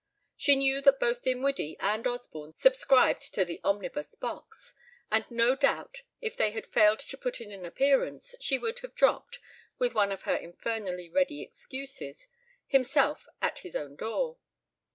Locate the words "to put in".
7.01-7.51